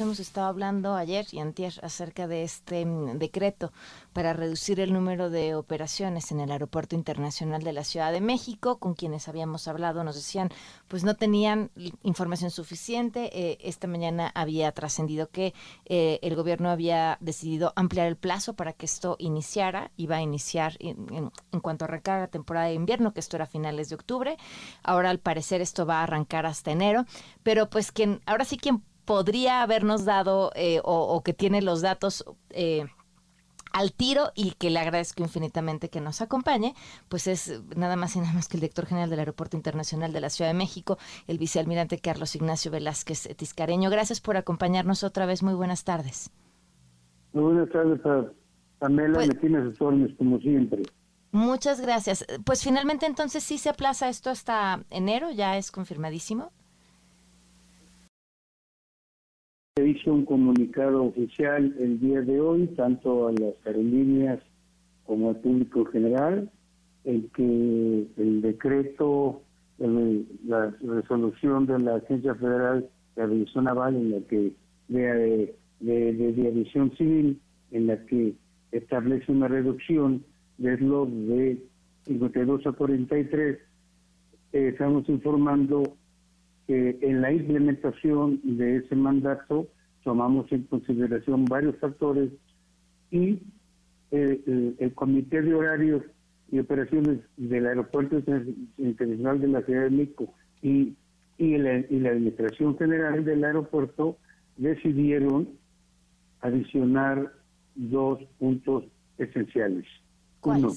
hemos 0.00 0.20
estado 0.20 0.46
hablando 0.46 0.94
ayer 0.94 1.26
y 1.32 1.40
antier 1.40 1.74
acerca 1.82 2.26
de 2.26 2.44
este 2.44 2.84
mm, 2.84 3.18
decreto 3.18 3.72
para 4.12 4.32
reducir 4.32 4.80
el 4.80 4.92
número 4.92 5.30
de 5.30 5.54
operaciones 5.54 6.30
en 6.32 6.40
el 6.40 6.50
Aeropuerto 6.50 6.94
Internacional 6.94 7.62
de 7.62 7.72
la 7.72 7.84
Ciudad 7.84 8.12
de 8.12 8.20
México. 8.20 8.78
Con 8.78 8.94
quienes 8.94 9.28
habíamos 9.28 9.68
hablado 9.68 10.04
nos 10.04 10.14
decían, 10.14 10.50
pues 10.88 11.04
no 11.04 11.14
tenían 11.14 11.70
información 12.02 12.50
suficiente. 12.50 13.30
Eh, 13.32 13.58
esta 13.62 13.86
mañana 13.86 14.30
había 14.34 14.72
trascendido 14.72 15.30
que 15.30 15.54
eh, 15.86 16.18
el 16.22 16.36
gobierno 16.36 16.70
había 16.70 17.18
decidido 17.20 17.72
ampliar 17.76 18.06
el 18.06 18.16
plazo 18.16 18.54
para 18.54 18.72
que 18.72 18.86
esto 18.86 19.16
iniciara. 19.18 19.90
Iba 19.96 20.16
a 20.16 20.22
iniciar 20.22 20.76
en, 20.80 21.30
cuanto 21.60 21.84
arrancara 21.84 22.20
la 22.20 22.28
temporada 22.28 22.66
de 22.66 22.74
invierno, 22.74 23.12
que 23.12 23.20
esto 23.20 23.36
era 23.36 23.44
a 23.44 23.48
finales 23.48 23.88
de 23.88 23.94
octubre. 23.94 24.36
Ahora 24.82 25.10
al 25.10 25.18
parecer 25.18 25.60
esto 25.60 25.86
va 25.86 26.00
a 26.00 26.04
arrancar 26.04 26.46
hasta 26.46 26.70
enero. 26.70 27.04
Pero 27.42 27.68
pues 27.68 27.92
quien, 27.92 28.20
ahora 28.26 28.44
sí 28.44 28.56
quien 28.56 28.82
podría 29.04 29.62
habernos 29.62 30.04
dado 30.04 30.52
eh, 30.54 30.80
o, 30.84 31.22
que 31.22 31.32
tiene 31.32 31.62
los 31.62 31.82
datos 31.82 32.24
eh, 32.50 32.86
al 33.72 33.92
tiro 33.92 34.32
y 34.34 34.52
que 34.52 34.70
le 34.70 34.78
agradezco 34.78 35.22
infinitamente 35.22 35.88
que 35.88 36.00
nos 36.00 36.20
acompañe, 36.20 36.74
pues 37.08 37.26
es 37.26 37.62
nada 37.74 37.96
más 37.96 38.14
y 38.16 38.20
nada 38.20 38.32
más 38.32 38.48
que 38.48 38.56
el 38.56 38.60
director 38.60 38.86
general 38.86 39.10
del 39.10 39.20
Aeropuerto 39.20 39.56
Internacional 39.56 40.12
de 40.12 40.20
la 40.20 40.30
Ciudad 40.30 40.50
de 40.50 40.58
México, 40.58 40.98
el 41.26 41.38
vicealmirante 41.38 41.98
Carlos 41.98 42.36
Ignacio 42.36 42.70
Velázquez 42.70 43.34
Tiscareño. 43.36 43.90
Gracias 43.90 44.20
por 44.20 44.36
acompañarnos 44.36 45.04
otra 45.04 45.26
vez. 45.26 45.42
Muy 45.42 45.54
buenas 45.54 45.84
tardes. 45.84 46.30
Muy 47.32 47.44
buenas 47.44 47.70
tardes, 47.70 48.00
Pamela. 48.78 49.14
Pues, 49.14 49.28
me 49.28 49.34
tienes 49.34 49.78
como 49.78 50.38
siempre. 50.40 50.82
Muchas 51.32 51.80
gracias. 51.80 52.26
Pues 52.44 52.62
finalmente 52.62 53.06
entonces 53.06 53.42
sí 53.42 53.56
se 53.56 53.70
aplaza 53.70 54.10
esto 54.10 54.28
hasta 54.28 54.84
enero, 54.90 55.30
ya 55.30 55.56
es 55.56 55.70
confirmadísimo. 55.70 56.52
Se 59.74 59.88
hizo 59.88 60.12
un 60.12 60.26
comunicado 60.26 61.04
oficial 61.04 61.74
el 61.80 61.98
día 61.98 62.20
de 62.20 62.38
hoy, 62.38 62.66
tanto 62.76 63.28
a 63.28 63.32
las 63.32 63.54
aerolíneas 63.64 64.38
como 65.06 65.30
al 65.30 65.36
público 65.36 65.86
general, 65.86 66.50
en 67.04 67.30
que 67.30 68.06
el 68.18 68.42
decreto, 68.42 69.40
la 69.78 70.76
resolución 70.82 71.64
de 71.64 71.78
la 71.78 71.96
Agencia 71.96 72.34
Federal 72.34 72.86
de 73.16 73.22
Aviación 73.22 73.64
Naval, 73.64 73.96
en 73.96 74.10
la 74.10 74.20
que 74.28 74.52
de, 74.88 75.54
de, 75.80 76.12
de, 76.12 76.48
aviación 76.48 76.94
civil, 76.98 77.40
en 77.70 77.86
la 77.86 78.04
que 78.04 78.34
establece 78.72 79.32
una 79.32 79.48
reducción 79.48 80.22
de 80.58 80.76
slot 80.76 81.08
de 81.08 81.62
52 82.08 82.66
a 82.66 82.72
43, 82.72 83.58
eh, 84.52 84.68
estamos 84.68 85.08
informando 85.08 85.96
en 87.00 87.20
la 87.20 87.32
implementación 87.32 88.40
de 88.42 88.76
ese 88.76 88.94
mandato 88.94 89.68
tomamos 90.04 90.50
en 90.52 90.62
consideración 90.64 91.44
varios 91.44 91.76
factores 91.78 92.30
y 93.10 93.40
eh, 94.10 94.74
el, 94.78 94.94
Comité 94.94 95.42
de 95.42 95.54
Horarios 95.54 96.02
y 96.50 96.58
Operaciones 96.58 97.20
del 97.36 97.66
Aeropuerto 97.66 98.22
Internacional 98.78 99.40
de 99.40 99.48
la 99.48 99.62
Ciudad 99.62 99.84
de 99.84 99.90
México 99.90 100.34
y, 100.60 100.94
y 101.38 101.56
la 101.56 101.78
Administración 102.10 102.76
General 102.78 103.24
del 103.24 103.44
Aeropuerto 103.44 104.18
decidieron 104.56 105.48
adicionar 106.40 107.32
dos 107.74 108.22
puntos 108.38 108.84
esenciales. 109.18 109.86
Uno, 110.42 110.72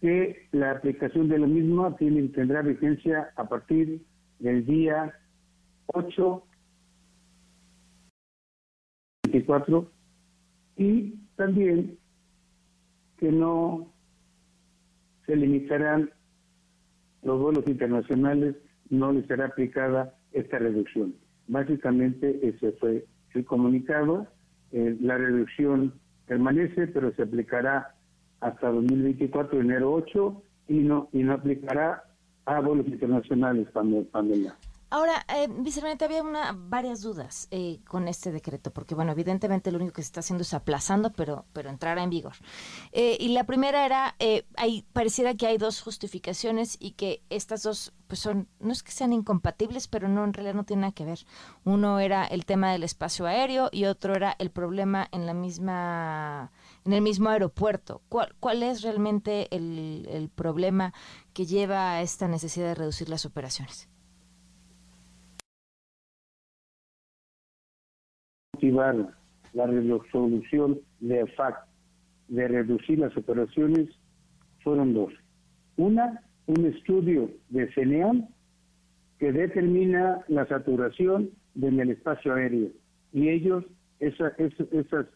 que 0.00 0.41
la 0.62 0.70
aplicación 0.70 1.28
de 1.28 1.40
la 1.40 1.46
misma 1.48 1.96
tiene, 1.96 2.28
tendrá 2.28 2.62
vigencia 2.62 3.32
a 3.34 3.48
partir 3.48 4.00
del 4.38 4.64
día 4.64 5.12
8 5.86 6.46
24 9.24 9.90
y 10.76 11.14
también 11.34 11.98
que 13.18 13.32
no 13.32 13.92
se 15.26 15.34
limitarán 15.34 16.10
los 17.22 17.40
vuelos 17.40 17.66
internacionales, 17.66 18.54
no 18.88 19.12
les 19.12 19.26
será 19.26 19.46
aplicada 19.46 20.14
esta 20.32 20.58
reducción. 20.58 21.14
Básicamente 21.48 22.38
ese 22.46 22.72
fue 22.72 23.04
el 23.34 23.44
comunicado. 23.44 24.28
Eh, 24.70 24.96
la 25.00 25.18
reducción 25.18 25.94
permanece, 26.26 26.86
pero 26.88 27.12
se 27.14 27.22
aplicará 27.22 27.96
hasta 28.40 28.70
2024, 28.70 29.60
enero 29.60 29.92
8, 29.92 30.42
y 30.72 30.78
no, 30.78 31.08
y 31.12 31.22
no 31.22 31.34
aplicará 31.34 32.02
a 32.46 32.60
vuelos 32.60 32.86
internacionales, 32.86 33.68
pandemia. 33.72 34.56
Ahora, 34.88 35.24
eh, 35.34 35.48
vicepresidente, 35.48 36.04
había 36.04 36.22
una, 36.22 36.54
varias 36.54 37.00
dudas 37.00 37.48
eh, 37.50 37.80
con 37.86 38.08
este 38.08 38.30
decreto, 38.30 38.70
porque, 38.72 38.94
bueno, 38.94 39.12
evidentemente 39.12 39.72
lo 39.72 39.78
único 39.78 39.94
que 39.94 40.02
se 40.02 40.06
está 40.06 40.20
haciendo 40.20 40.42
es 40.42 40.52
aplazando, 40.52 41.12
pero, 41.12 41.46
pero 41.54 41.70
entrará 41.70 42.02
en 42.02 42.10
vigor. 42.10 42.34
Eh, 42.92 43.16
y 43.18 43.28
la 43.28 43.44
primera 43.44 43.86
era, 43.86 44.14
eh, 44.18 44.44
hay, 44.56 44.84
pareciera 44.92 45.34
que 45.34 45.46
hay 45.46 45.56
dos 45.56 45.80
justificaciones 45.80 46.76
y 46.78 46.90
que 46.90 47.22
estas 47.30 47.62
dos, 47.62 47.94
pues 48.06 48.20
son, 48.20 48.48
no 48.60 48.70
es 48.70 48.82
que 48.82 48.92
sean 48.92 49.14
incompatibles, 49.14 49.88
pero 49.88 50.08
no, 50.08 50.24
en 50.24 50.34
realidad 50.34 50.54
no 50.54 50.64
tienen 50.64 50.82
nada 50.82 50.92
que 50.92 51.06
ver. 51.06 51.20
Uno 51.64 51.98
era 51.98 52.26
el 52.26 52.44
tema 52.44 52.70
del 52.70 52.82
espacio 52.82 53.24
aéreo 53.24 53.70
y 53.72 53.86
otro 53.86 54.14
era 54.14 54.36
el 54.38 54.50
problema 54.50 55.08
en 55.10 55.24
la 55.24 55.32
misma, 55.32 56.50
en 56.84 56.92
el 56.92 57.02
mismo 57.02 57.28
aeropuerto. 57.28 58.02
¿Cuál, 58.08 58.34
cuál 58.40 58.62
es 58.62 58.82
realmente 58.82 59.54
el, 59.54 60.06
el 60.10 60.28
problema 60.28 60.92
que 61.32 61.44
lleva 61.44 61.92
a 61.92 62.02
esta 62.02 62.28
necesidad 62.28 62.68
de 62.68 62.74
reducir 62.74 63.08
las 63.08 63.26
operaciones? 63.26 63.88
la 69.52 69.66
resolución 69.66 70.80
de 71.00 71.26
FAC 71.36 71.66
de 72.28 72.48
reducir 72.48 72.98
las 72.98 73.14
operaciones 73.16 73.88
fueron 74.62 74.94
dos. 74.94 75.12
Una, 75.76 76.22
un 76.46 76.64
estudio 76.66 77.30
de 77.50 77.70
CENEAM 77.74 78.28
que 79.18 79.32
determina 79.32 80.24
la 80.28 80.46
saturación 80.46 81.30
en 81.60 81.80
el 81.80 81.90
espacio 81.90 82.34
aéreo 82.34 82.70
y 83.12 83.28
ellos, 83.28 83.64
esa, 84.00 84.28
esas, 84.38 85.06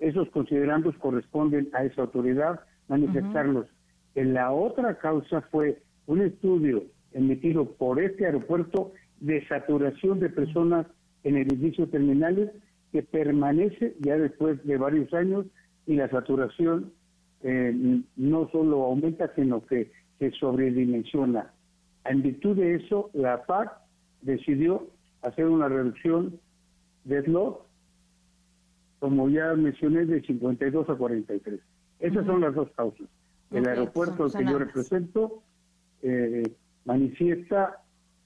esos 0.00 0.28
considerandos 0.30 0.96
corresponden 0.96 1.68
a 1.72 1.84
esa 1.84 2.02
autoridad 2.02 2.60
manifestarlos. 2.88 3.66
En 4.14 4.34
la 4.34 4.50
otra 4.52 4.98
causa 4.98 5.42
fue 5.52 5.82
un 6.06 6.22
estudio 6.22 6.82
emitido 7.12 7.64
por 7.72 8.00
este 8.00 8.26
aeropuerto 8.26 8.92
de 9.20 9.46
saturación 9.46 10.18
de 10.18 10.30
personas 10.30 10.86
en 11.22 11.36
edificios 11.36 11.90
terminales 11.90 12.50
que 12.92 13.02
permanece 13.02 13.94
ya 14.00 14.16
después 14.16 14.64
de 14.64 14.76
varios 14.76 15.12
años 15.14 15.46
y 15.86 15.94
la 15.94 16.08
saturación 16.08 16.92
eh, 17.42 18.02
no 18.16 18.48
solo 18.50 18.84
aumenta, 18.84 19.32
sino 19.34 19.64
que 19.64 19.92
se 20.18 20.30
sobredimensiona. 20.32 21.52
En 22.04 22.22
virtud 22.22 22.56
de 22.56 22.76
eso, 22.76 23.10
la 23.12 23.44
PAC 23.46 23.70
decidió 24.22 24.88
hacer 25.22 25.46
una 25.46 25.68
reducción 25.68 26.38
de 27.04 27.22
slot, 27.22 27.66
como 29.00 29.28
ya 29.28 29.54
mencioné, 29.54 30.04
de 30.04 30.22
52 30.22 30.88
a 30.88 30.94
43. 30.94 31.60
Esas 31.98 32.26
son 32.26 32.40
las 32.40 32.54
dos 32.54 32.70
causas. 32.76 33.08
El 33.50 33.66
aeropuerto 33.66 34.28
que 34.30 34.44
yo 34.44 34.58
represento 34.58 35.42
eh, 36.02 36.54
manifiesta 36.84 37.82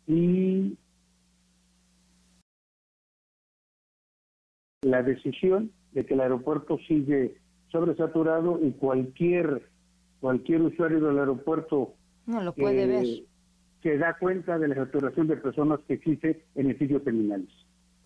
y 0.07 0.77
la 4.83 5.03
decisión 5.03 5.73
de 5.93 6.05
que 6.05 6.13
el 6.13 6.21
aeropuerto 6.21 6.79
sigue 6.87 7.37
sobresaturado 7.73 8.61
y 8.63 8.73
cualquier 8.73 9.71
cualquier 10.21 10.63
usuario 10.63 11.01
del 11.01 11.19
aeropuerto 11.19 11.95
no 12.27 12.43
lo 12.43 12.55
puede 12.55 12.87
ver 12.87 13.07
se 13.85 13.99
da 13.99 14.17
cuenta 14.19 14.59
de 14.59 14.69
la 14.69 14.77
saturación 14.77 15.27
de 15.27 15.37
personas 15.37 15.79
que 15.87 15.95
existe 15.95 16.43
en 16.55 16.71
el 16.71 16.79
sitio 16.79 17.03
terminales. 17.03 17.51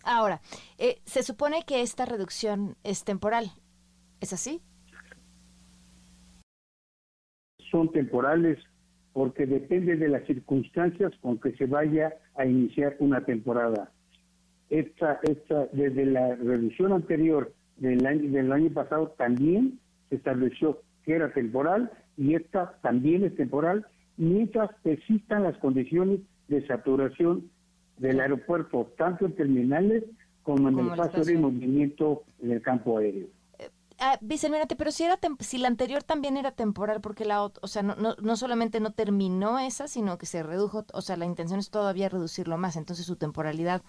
Ahora, 0.03 0.41
eh, 0.77 1.01
se 1.05 1.23
supone 1.23 1.63
que 1.65 1.81
esta 1.81 2.05
reducción 2.05 2.75
es 2.83 3.03
temporal, 3.03 3.51
¿es 4.21 4.33
así? 4.33 4.61
Son 7.71 7.91
temporales 7.91 8.57
porque 9.13 9.45
depende 9.45 9.95
de 9.95 10.07
las 10.07 10.25
circunstancias 10.25 11.11
con 11.21 11.39
que 11.39 11.55
se 11.57 11.65
vaya 11.65 12.13
a 12.35 12.45
iniciar 12.45 12.95
una 12.99 13.25
temporada 13.25 13.91
esta, 14.69 15.19
esta, 15.23 15.65
desde 15.71 16.05
la 16.05 16.35
reducción 16.35 16.93
anterior 16.93 17.53
del 17.77 18.05
año, 18.05 18.31
del 18.31 18.51
año 18.51 18.71
pasado 18.71 19.09
también 19.17 19.79
se 20.09 20.15
estableció 20.15 20.81
que 21.03 21.15
era 21.15 21.33
temporal 21.33 21.91
y 22.17 22.35
esta 22.35 22.77
también 22.81 23.23
es 23.23 23.35
temporal 23.35 23.85
mientras 24.17 24.69
persistan 24.83 25.43
las 25.43 25.57
condiciones 25.57 26.19
de 26.47 26.65
saturación 26.67 27.49
del 27.99 28.19
aeropuerto, 28.19 28.91
tanto 28.97 29.25
en 29.25 29.35
terminales 29.35 30.03
como 30.43 30.69
en 30.69 30.79
el 30.79 30.97
paso 30.97 31.23
de 31.23 31.37
movimiento 31.37 32.23
en 32.41 32.51
el 32.51 32.61
campo 32.61 32.97
aéreo. 32.97 33.27
ah, 33.99 34.17
vicealmirante, 34.21 34.75
pero 34.75 34.91
si 34.91 35.03
era 35.03 35.19
si 35.39 35.57
la 35.57 35.67
anterior 35.67 36.01
también 36.01 36.37
era 36.37 36.51
temporal, 36.51 37.01
porque 37.01 37.25
la 37.25 37.43
o 37.43 37.67
sea, 37.67 37.83
no, 37.83 37.95
no, 37.95 38.15
no, 38.21 38.35
solamente 38.35 38.79
no 38.79 38.91
terminó 38.91 39.59
esa, 39.59 39.87
sino 39.87 40.17
que 40.17 40.25
se 40.25 40.41
redujo, 40.41 40.85
o 40.93 41.01
sea, 41.01 41.17
la 41.17 41.25
intención 41.25 41.59
es 41.59 41.69
todavía 41.69 42.09
reducirlo 42.09 42.57
más, 42.57 42.77
entonces 42.77 43.05
su 43.05 43.15
temporalidad 43.15 43.83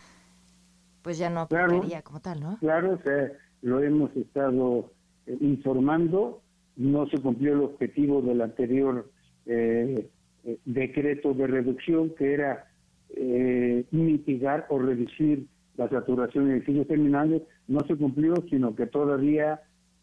pues 1.03 1.19
ya 1.19 1.31
no 1.31 1.49
claro, 1.49 1.83
como 2.05 2.21
tal, 2.21 2.41
¿no? 2.41 2.59
Claro, 2.59 2.95
o 2.95 3.03
sea, 3.03 3.33
lo 3.63 3.83
hemos 3.83 4.15
estado 4.17 4.91
eh, 5.27 5.37
informando, 5.41 6.43
no 6.77 7.09
se 7.09 7.19
cumplió 7.19 7.55
el 7.55 7.61
objetivo 7.61 8.21
del 8.23 8.43
anterior 8.43 9.11
eh, 9.47 10.09
eh, 10.45 10.59
decreto 10.65 11.33
de 11.35 11.47
reducción, 11.47 12.11
que 12.17 12.35
era 12.35 12.70
mitigar 13.91 14.67
o 14.71 14.79
reducir 14.79 15.47
la 15.77 15.89
saturación 15.89 16.47
de 16.47 16.57
edificios 16.57 16.87
terminales, 16.87 17.43
no 17.69 17.81
se 17.87 17.97
cumplió, 17.97 18.35
sino 18.49 18.75
que 18.75 18.87
todavía 18.87 19.61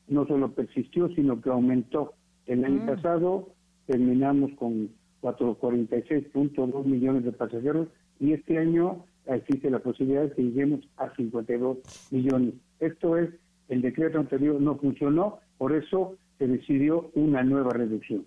no 0.08 0.25
solo 0.25 0.52
persistió, 0.54 1.08
sino 1.10 1.42
que 1.42 1.50
aumentó. 1.50 2.14
El 2.46 2.64
año 2.64 2.84
mm. 2.84 2.86
pasado 2.86 3.50
terminamos 3.86 4.52
con 4.58 4.90
46.2 5.22 6.86
millones 6.86 7.24
de 7.25 7.31
pasajeros 7.31 7.88
y 8.19 8.34
este 8.34 8.58
año 8.58 9.06
existe 9.25 9.69
la 9.69 9.80
posibilidad 9.80 10.24
de 10.24 10.31
que 10.31 10.44
lleguemos 10.44 10.88
a 10.98 11.14
52 11.16 11.78
millones. 12.12 12.54
Esto 12.80 13.18
es, 13.18 13.30
el 13.69 13.81
decreto 13.81 14.19
anterior 14.19 14.60
no 14.62 14.78
funcionó, 14.78 15.40
por 15.58 15.74
eso 15.74 16.16
se 16.38 16.48
decidió 16.48 17.12
una 17.16 17.44
nueva 17.44 17.72
reducción. 17.72 18.25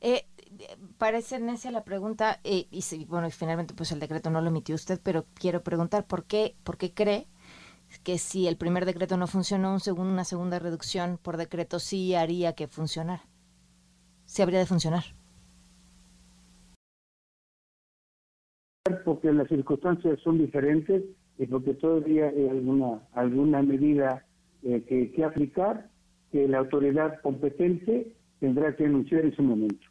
Eh, 0.00 0.22
parece 0.98 1.38
necia 1.38 1.70
la 1.70 1.84
pregunta, 1.84 2.40
eh, 2.44 2.66
y 2.70 3.04
bueno, 3.06 3.30
finalmente 3.30 3.74
pues 3.74 3.92
el 3.92 4.00
decreto 4.00 4.30
no 4.30 4.40
lo 4.40 4.48
emitió 4.48 4.74
usted, 4.74 5.00
pero 5.02 5.26
quiero 5.34 5.62
preguntar 5.62 6.06
por 6.06 6.24
qué, 6.24 6.56
por 6.64 6.76
qué 6.76 6.92
cree 6.92 7.26
que 8.02 8.18
si 8.18 8.46
el 8.46 8.56
primer 8.56 8.84
decreto 8.84 9.16
no 9.16 9.26
funcionó, 9.26 9.72
un 9.72 9.80
segundo, 9.80 10.12
una 10.12 10.24
segunda 10.24 10.58
reducción 10.58 11.18
por 11.22 11.36
decreto 11.36 11.78
sí 11.78 12.14
haría 12.14 12.54
que 12.54 12.66
funcionara. 12.66 13.22
Sí 14.24 14.42
habría 14.42 14.58
de 14.58 14.66
funcionar. 14.66 15.04
Porque 19.04 19.32
las 19.32 19.48
circunstancias 19.48 20.18
son 20.22 20.38
diferentes 20.38 21.02
y 21.38 21.46
porque 21.46 21.74
todavía 21.74 22.28
hay 22.28 22.48
alguna, 22.48 23.00
alguna 23.12 23.62
medida 23.62 24.24
eh, 24.62 24.82
que, 24.88 25.12
que 25.12 25.24
aplicar 25.24 25.90
que 26.32 26.48
la 26.48 26.58
autoridad 26.58 27.20
competente 27.22 28.12
tendrá 28.40 28.74
que 28.74 28.84
anunciar 28.86 29.24
en 29.24 29.34
su 29.34 29.42
momento. 29.42 29.86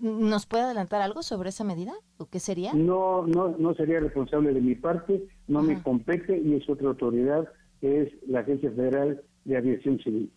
¿Nos 0.00 0.46
puede 0.46 0.64
adelantar 0.64 1.02
algo 1.02 1.22
sobre 1.22 1.50
esa 1.50 1.62
medida? 1.62 1.92
¿O 2.16 2.26
qué 2.26 2.40
sería? 2.40 2.72
No, 2.72 3.26
no, 3.26 3.54
no 3.58 3.74
sería 3.74 4.00
responsable 4.00 4.54
de 4.54 4.60
mi 4.60 4.74
parte, 4.74 5.28
no 5.46 5.62
me 5.62 5.82
compete 5.82 6.38
y 6.38 6.54
es 6.54 6.68
otra 6.68 6.88
autoridad 6.88 7.46
que 7.80 8.02
es 8.02 8.12
la 8.26 8.40
Agencia 8.40 8.70
Federal 8.70 9.22
de 9.44 9.56
Aviación 9.56 9.98
Civil. 9.98 10.32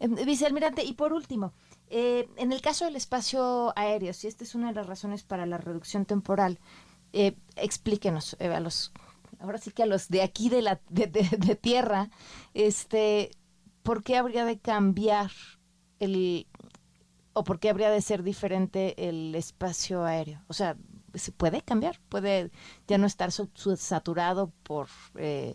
Eh, 0.00 0.08
vicealmirante, 0.08 0.84
y 0.84 0.94
por 0.94 1.12
último, 1.12 1.52
eh, 1.88 2.28
en 2.36 2.52
el 2.52 2.60
caso 2.60 2.86
del 2.86 2.96
espacio 2.96 3.72
aéreo, 3.76 4.12
si 4.12 4.28
esta 4.28 4.44
es 4.44 4.54
una 4.54 4.68
de 4.68 4.74
las 4.74 4.86
razones 4.86 5.24
para 5.24 5.46
la 5.46 5.58
reducción 5.58 6.06
temporal, 6.06 6.58
eh, 7.12 7.36
explíquenos 7.56 8.36
eh, 8.40 8.48
a 8.48 8.60
los, 8.60 8.92
ahora 9.40 9.58
sí 9.58 9.70
que 9.70 9.82
a 9.82 9.86
los 9.86 10.08
de 10.08 10.22
aquí 10.22 10.48
de 10.48 10.62
la 10.62 10.80
de, 10.88 11.06
de 11.06 11.56
tierra, 11.56 12.10
este, 12.54 13.30
¿por 13.82 14.02
qué 14.02 14.16
habría 14.16 14.44
de 14.44 14.58
cambiar 14.58 15.30
el 15.98 16.46
o 17.36 17.44
por 17.44 17.58
qué 17.58 17.68
habría 17.68 17.90
de 17.90 18.00
ser 18.00 18.22
diferente 18.22 19.08
el 19.10 19.34
espacio 19.34 20.04
aéreo? 20.06 20.40
O 20.48 20.54
sea, 20.54 20.74
¿se 21.12 21.32
puede 21.32 21.60
cambiar? 21.60 21.96
¿Puede 22.08 22.50
ya 22.88 22.96
no 22.96 23.06
estar 23.06 23.30
saturado 23.30 24.52
por 24.62 24.86
eh, 25.16 25.54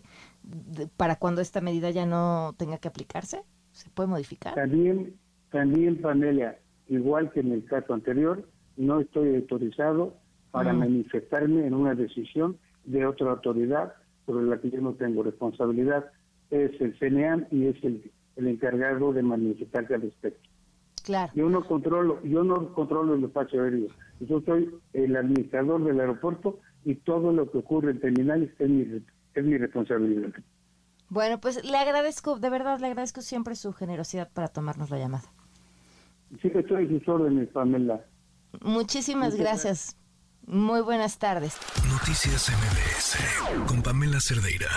para 0.96 1.16
cuando 1.16 1.40
esta 1.40 1.60
medida 1.60 1.90
ya 1.90 2.06
no 2.06 2.54
tenga 2.56 2.78
que 2.78 2.86
aplicarse? 2.86 3.42
¿Se 3.72 3.90
puede 3.90 4.08
modificar? 4.08 4.54
También, 4.54 5.16
también, 5.50 6.00
Panelia, 6.00 6.56
igual 6.88 7.32
que 7.32 7.40
en 7.40 7.50
el 7.50 7.64
caso 7.64 7.94
anterior, 7.94 8.48
no 8.76 9.00
estoy 9.00 9.34
autorizado 9.34 10.14
para 10.52 10.72
mm. 10.72 10.78
manifestarme 10.78 11.66
en 11.66 11.74
una 11.74 11.96
decisión 11.96 12.58
de 12.84 13.06
otra 13.06 13.32
autoridad 13.32 13.94
sobre 14.24 14.46
la 14.46 14.60
que 14.60 14.70
yo 14.70 14.80
no 14.80 14.92
tengo 14.92 15.24
responsabilidad. 15.24 16.12
Es 16.50 16.80
el 16.80 16.96
CNEAM 17.00 17.46
y 17.50 17.66
es 17.66 17.82
el, 17.82 18.12
el 18.36 18.46
encargado 18.46 19.12
de 19.12 19.22
manifestarse 19.24 19.96
al 19.96 20.02
respecto. 20.02 20.51
Yo 21.34 21.48
no 21.48 21.64
controlo, 21.64 22.22
yo 22.22 22.44
no 22.44 22.72
controlo 22.74 23.14
el 23.14 23.24
espacio 23.24 23.62
aéreo. 23.62 23.88
Yo 24.20 24.40
soy 24.42 24.70
el 24.92 25.16
administrador 25.16 25.84
del 25.84 26.00
aeropuerto 26.00 26.60
y 26.84 26.94
todo 26.96 27.32
lo 27.32 27.50
que 27.50 27.58
ocurre 27.58 27.92
en 27.92 28.00
terminales 28.00 28.50
es 28.58 28.68
mi, 28.68 29.02
es 29.34 29.44
mi 29.44 29.58
responsabilidad. 29.58 30.30
Bueno, 31.08 31.40
pues 31.40 31.64
le 31.64 31.76
agradezco, 31.76 32.38
de 32.38 32.48
verdad 32.50 32.78
le 32.80 32.86
agradezco 32.86 33.20
siempre 33.20 33.54
su 33.54 33.72
generosidad 33.72 34.30
para 34.32 34.48
tomarnos 34.48 34.90
la 34.90 34.98
llamada. 34.98 35.24
Sí, 36.40 36.50
estoy 36.54 36.84
en 36.84 36.98
sus 36.98 37.08
órdenes, 37.08 37.48
Pamela. 37.48 38.04
Muchísimas 38.62 39.36
gracias. 39.36 39.98
Muy 40.46 40.80
buenas 40.80 41.18
tardes. 41.18 41.58
Noticias 41.88 42.50
MBS 42.50 43.66
con 43.68 43.82
Pamela 43.82 44.18
Cerdeira. 44.20 44.68